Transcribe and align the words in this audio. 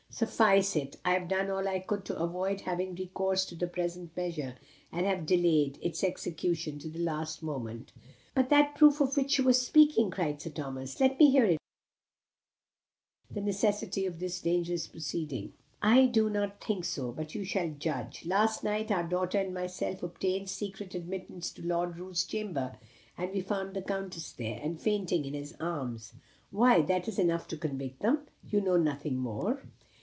"Suffice 0.13 0.75
it, 0.75 0.97
I 1.05 1.11
have 1.13 1.29
done 1.29 1.49
all 1.49 1.65
I 1.69 1.79
could 1.79 2.03
to 2.05 2.17
avoid 2.19 2.61
having 2.61 2.93
recourse 2.95 3.45
to 3.45 3.55
the 3.55 3.65
present 3.65 4.15
measure; 4.17 4.55
and 4.91 5.05
have 5.05 5.25
delayed 5.25 5.79
its 5.81 6.03
execution 6.03 6.77
to 6.79 6.89
the 6.89 6.99
last 6.99 7.41
moment." 7.41 7.93
"But 8.35 8.49
that 8.49 8.75
proof 8.75 8.99
of 8.99 9.15
which 9.15 9.37
you 9.37 9.45
were 9.45 9.53
speaking?" 9.53 10.11
cried 10.11 10.41
Sir 10.41 10.49
Thomas. 10.49 10.99
"Let 10.99 11.17
me 11.17 11.31
hear 11.31 11.45
it? 11.45 11.57
Perhaps 13.33 13.33
it 13.33 13.33
may 13.33 13.39
obviate 13.39 13.41
the 13.45 13.49
necessity 13.49 14.05
of 14.05 14.19
this 14.19 14.41
dangerous 14.41 14.85
proceeding?" 14.85 15.53
"I 15.81 16.07
do 16.07 16.29
not 16.29 16.61
think 16.61 16.83
so. 16.83 17.13
But 17.13 17.33
you 17.33 17.45
shall 17.45 17.69
judge. 17.69 18.25
Last 18.25 18.65
night, 18.65 18.91
our 18.91 19.07
daughter 19.07 19.39
and 19.39 19.53
myself 19.53 20.03
obtained 20.03 20.49
secret 20.49 20.93
admittance 20.93 21.51
to 21.53 21.65
Lord 21.65 21.97
Roos's 21.97 22.25
chamber, 22.25 22.75
and 23.17 23.31
we 23.31 23.39
found 23.39 23.73
the 23.77 23.81
Countess 23.81 24.33
there, 24.33 24.59
and 24.61 24.79
fainting 24.79 25.23
in 25.23 25.33
his 25.33 25.55
arms." 25.61 26.13
"Why 26.51 26.81
that 26.81 27.07
is 27.07 27.17
enough 27.17 27.47
to 27.47 27.57
convict 27.57 28.01
them. 28.01 28.25
You 28.45 28.59
want 28.61 28.83
nothing 28.83 29.15
more." 29.15 29.63